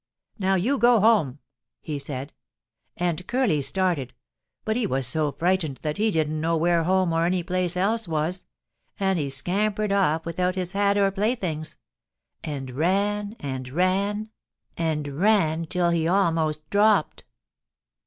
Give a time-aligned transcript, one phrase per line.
[0.39, 1.37] 'Now, you go home!'
[1.79, 2.33] he said,
[2.97, 4.15] and Curly started,
[4.65, 8.07] but he was so frightened that he didn't know where home or any place else
[8.07, 8.43] was,
[8.99, 11.77] and he scampered off without his hat or playthings,
[12.43, 14.31] and ran and ran
[14.75, 17.25] and ran till he almost dropped.